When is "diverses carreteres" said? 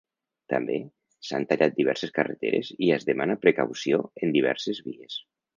1.81-2.73